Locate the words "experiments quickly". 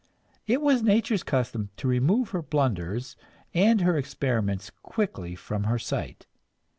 3.97-5.35